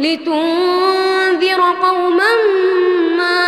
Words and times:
لتنذر 0.00 1.60
قوما 1.82 2.32
ما 3.16 3.40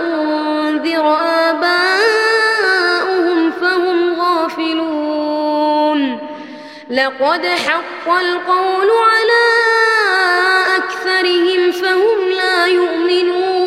أنذر 0.00 1.06
آباؤهم 1.48 3.38
فهم 3.50 3.98
غافلون. 4.20 6.00
لقد 6.90 7.46
حق 7.46 8.08
القول 8.08 8.90
على 9.12 9.46
أكثرهم 10.76 11.72
فهم 11.72 12.18
لا 12.36 12.66
يؤمنون. 12.66 13.64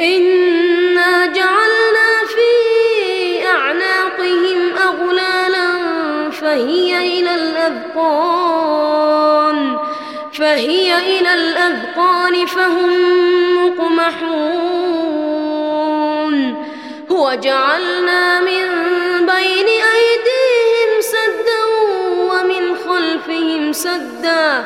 إنا 0.00 1.26
جعلنا 1.26 2.10
في 2.34 2.50
أعناقهم 3.46 4.60
أغلالا 4.88 5.68
فهي 6.30 7.20
إلى 7.20 7.34
الأذقان. 7.34 8.43
فهي 10.38 11.18
إلى 11.18 11.34
الأذقان 11.34 12.46
فهم 12.46 12.90
مقمحون. 13.66 14.54
وجعلنا 17.10 18.40
من 18.40 18.66
بين 19.26 19.66
أيديهم 19.66 21.00
سدا 21.00 21.64
ومن 22.18 22.76
خلفهم 22.88 23.72
سدا. 23.72 24.64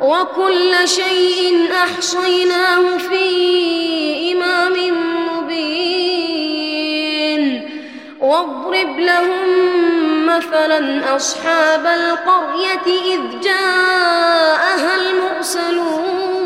وكل 0.00 0.88
شيء 0.88 1.68
أحصيناه 1.72 2.98
في 2.98 4.32
إمام 4.32 4.72
مبين. 5.28 5.98
واضرب 8.20 8.98
لهم 8.98 9.46
مثلا 10.26 11.16
أصحاب 11.16 11.86
القرية 11.86 12.86
إذ 12.86 13.40
جاءها 13.40 14.96
المرسلون. 14.96 16.38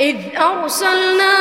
إذ 0.00 0.16
أرسلنا 0.36 1.36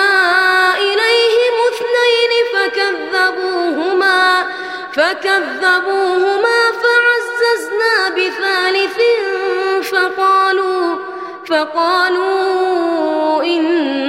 إليهم 0.78 1.56
اثنين 1.72 2.32
فكذبوهما 2.54 4.46
فكذبوهما 4.94 6.60
فعززنا 6.82 8.10
بثالث 8.10 8.98
فقالوا 9.92 10.96
فقالوا 11.46 13.44
إنا 13.44 14.09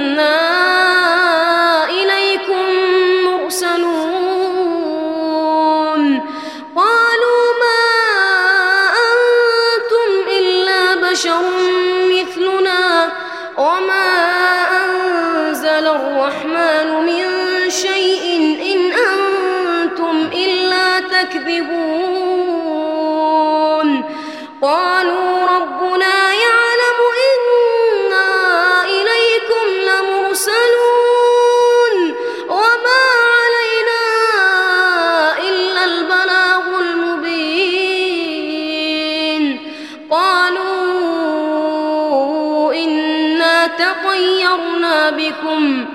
إنا 43.81 43.93
تطيرنا 44.03 45.09
بكم. 45.09 45.85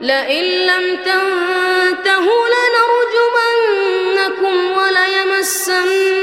لئن 0.00 0.44
لم 0.44 0.96
تنتهوا 0.96 2.46
لنرجمنكم 2.54 4.54
وليمسنكم 4.76 6.13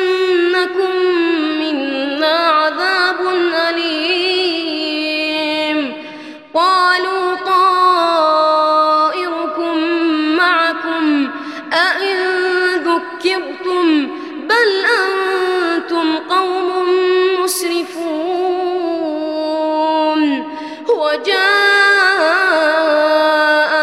وجاء 21.12 21.32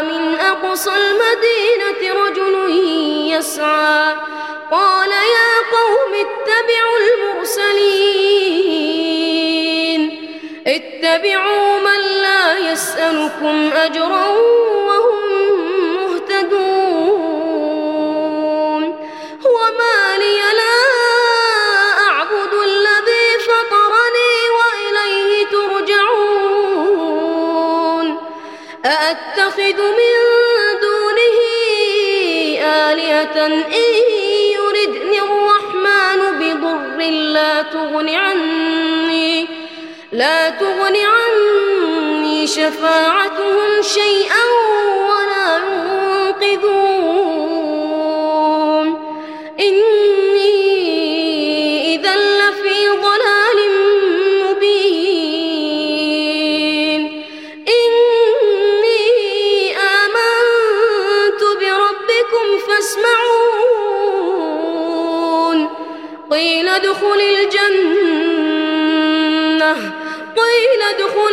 من 0.02 0.22
أقصى 0.40 0.90
المدينة 0.90 2.00
رجل 2.24 2.54
يسعى. 3.32 4.14
قال 4.70 5.10
يا 5.10 5.52
قوم 5.72 6.12
اتبعوا 6.14 6.98
المرسلين. 7.08 7.98
اتبعوا 10.66 11.80
من 11.80 12.00
لا 12.22 12.58
يسألكم 12.72 13.70
أجرا 13.76 14.36
أأتخذ 28.88 29.78
من 30.00 30.14
دونه 30.80 31.38
آلهة 32.62 33.46
إن 33.46 33.88
يردني 34.52 35.20
الرحمن 35.20 36.38
بضر 36.38 37.10
لا 37.10 37.62
تغن 37.62 38.08
عني 38.08 39.48
لا 40.12 40.50
تغن 40.50 40.96
عني 40.96 42.46
شفاعتهم 42.46 43.82
شيئا 43.82 44.44
ولا 45.08 45.56
ينقذون 45.56 47.27
ادخل 66.78 67.20
الجنة. 67.20 68.78
قيل 70.36 70.80
ادخل 70.94 71.27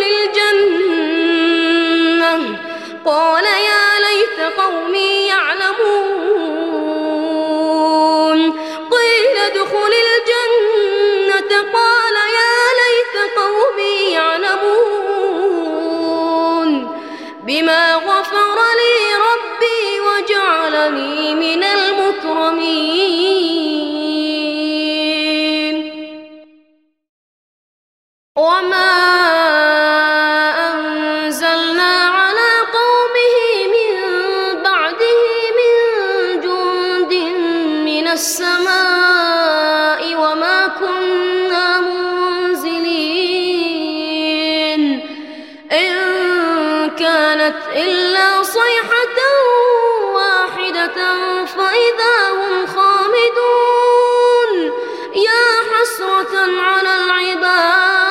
على 56.60 56.96
العباد. 56.96 58.06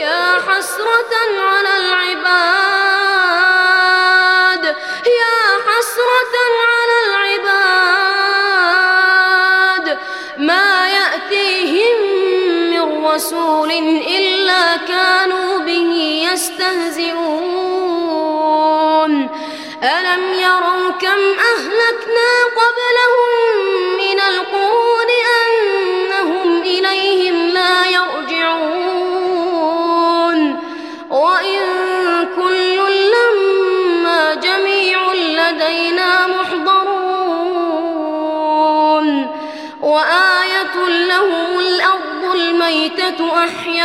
يا 0.00 0.40
حسرة 0.48 1.12
على 1.38 1.55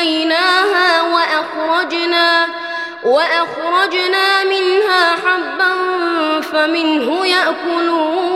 أحييناها 0.02 1.02
وأخرجنا 1.02 2.48
وأخرجنا 3.04 4.44
منها 4.44 5.12
حبا 5.12 5.72
فمنه 6.42 7.26
يأكلون 7.26 8.32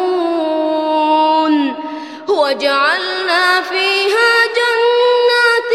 وجعلنا 2.27 3.61
فيها 3.61 4.45
جنات 4.57 5.73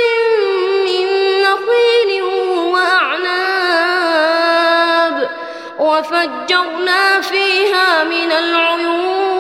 من 0.87 1.06
نخيل 1.42 2.10
وأعناب 2.72 4.10
وفجرنا 5.78 7.20
فيها 7.20 8.04
من 8.04 8.32
العيون 8.32 9.31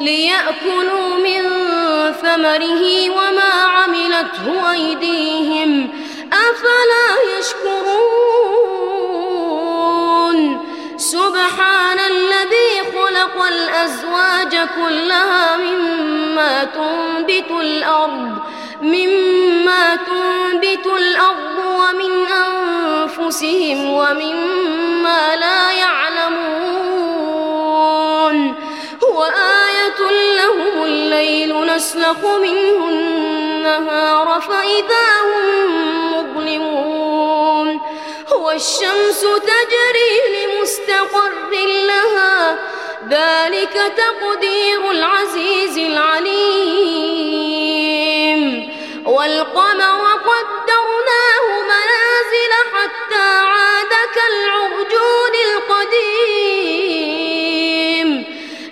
ليأكلوا 0.00 1.16
من 1.16 1.63
ثمره 2.24 3.10
وما 3.10 3.52
عملته 3.64 4.72
أيديهم 4.72 5.88
أفلا 6.32 7.38
يشكرون 7.38 8.44
سبحان 10.96 11.98
الذي 11.98 12.70
خلق 12.94 13.36
الأزواج 13.46 14.68
كلها 14.76 15.56
مما 15.56 16.64
تنبت 16.64 17.50
الأرض 17.60 18.38
مما 18.82 19.96
تنبت 19.96 20.86
الأرض 20.86 21.58
ومن 21.58 22.26
أنفسهم 22.26 23.90
ومما 23.90 25.36
لا 25.36 25.43
نسلخ 31.74 32.24
منه 32.24 32.88
النهار 32.88 34.40
فإذا 34.40 35.06
هم 35.24 35.46
مظلمون. 36.14 37.80
والشمس 38.38 39.20
تجري 39.20 40.12
لمستقر 40.34 41.50
لها 41.86 42.58
ذلك 43.10 43.74
تقدير 43.96 44.90
العزيز 44.90 45.78
العليم. 45.78 46.84
والقمر 49.06 50.00
قدرناه 50.14 50.63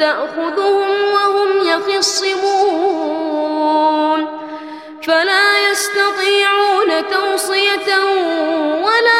تأخذهم 0.00 0.90
وهم 1.14 1.48
يخصمون 1.62 3.10
فلا 5.02 5.70
يستطيعون 5.70 7.08
توصية 7.10 7.88
ولا 8.82 9.19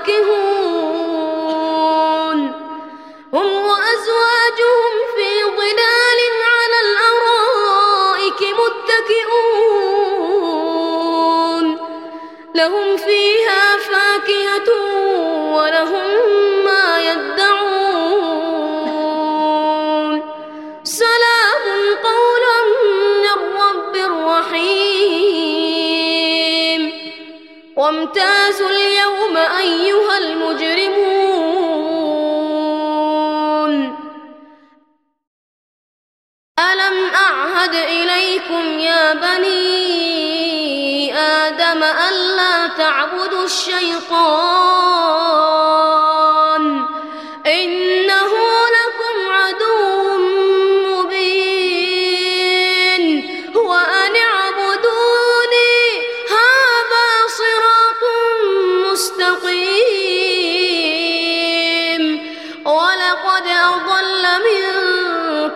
فاكهون 0.00 1.20
هم 3.32 3.48
وأزواجهم 3.52 4.92
في 5.16 5.30
ظلال 5.44 6.20
على 6.56 6.78
الأرائك 6.86 8.40
متكئون. 8.60 9.66
لهم 12.54 12.96
فيها 12.96 13.76
فاكهة 13.76 14.68
ولهم 15.54 16.10
ما 16.64 16.86
يدعون. 17.00 18.20
سلام 20.84 21.64
قولا 22.04 22.58
من 23.22 23.38
رب 23.56 23.94
رحيم. 24.28 24.80
وامتازوا 27.76 28.70
اليوم 28.70 28.99
أيها 29.36 30.18
المجرمون. 30.18 31.30
ألم 36.58 37.10
أعهد 37.14 37.74
إليكم 37.74 38.78
يا 38.78 39.12
بني 39.14 39.70
آدم 41.18 41.82
ألا 41.82 42.66
تعبدوا 42.66 43.44
الشيطان 43.44 44.79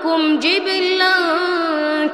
منكم 0.05 0.39
جبلا 0.39 1.17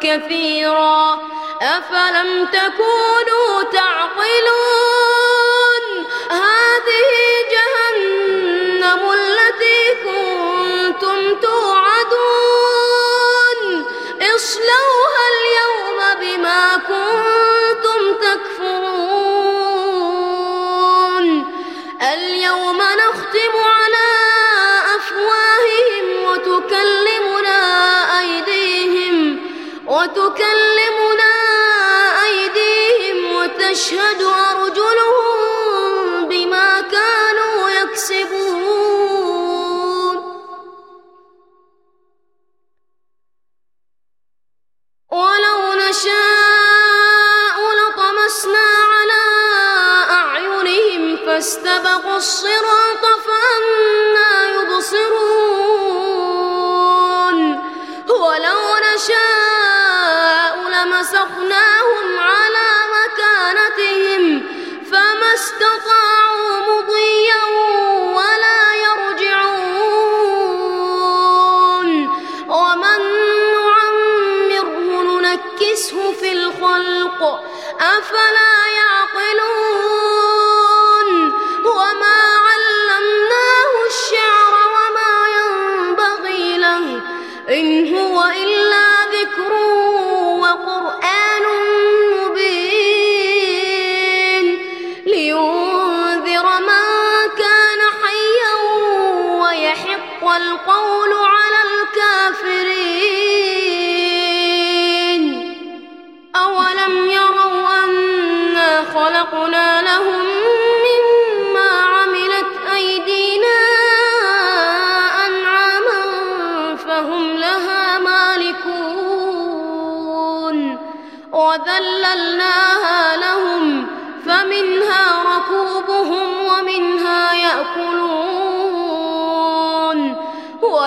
كثيرا 0.00 1.18
أفلم 1.62 2.47
تكونوا 2.47 3.62
تعقلون؟ 3.73 5.04
هذه 6.30 7.39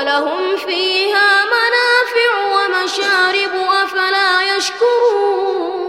ولهم 0.04 0.58
فيها 0.58 1.46
منافع 1.46 2.32
ومشارب 2.56 3.54
أفلا 3.84 4.56
يشكرون. 4.58 5.80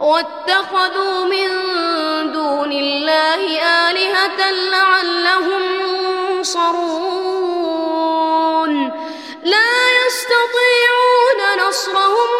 واتخذوا 0.00 1.24
من 1.24 1.48
دون 2.32 2.72
الله 2.72 3.42
آلهة 3.90 4.50
لعلهم 4.50 5.62
ينصرون. 6.38 7.10
لا 9.44 9.72
يستطيعون 10.06 11.40
نصرهم 11.68 12.30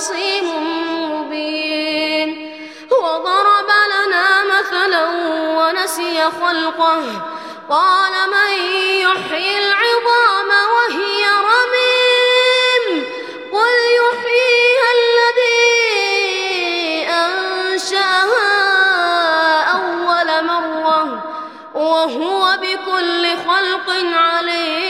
خصيم 0.00 0.48
مبين 1.12 2.28
وضرب 2.90 3.68
لنا 3.92 4.26
مثلا 4.44 5.04
ونسي 5.58 6.20
خلقه 6.40 7.02
قال 7.70 8.12
من 8.30 8.52
يحيي 9.00 9.58
العظام 9.58 10.48
وهي 10.74 11.24
رميم 11.50 12.84
قل 13.52 13.74
يحييها 14.00 14.90
الذي 15.00 15.68
أنشأها 17.08 18.52
أول 19.72 20.44
مرة 20.44 21.24
وهو 21.74 22.58
بكل 22.62 23.22
خلق 23.48 23.88
عليم 24.14 24.89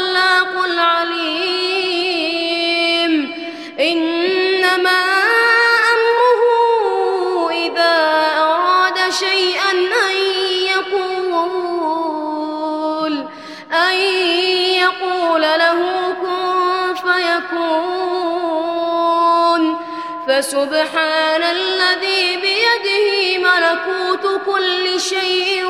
فسبحان 20.51 21.43
الذي 21.43 22.37
بيده 22.37 23.37
ملكوت 23.37 24.41
كل 24.45 24.99
شيء 24.99 25.65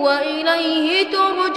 وإليه 0.00 1.02
ترجعون. 1.02 1.47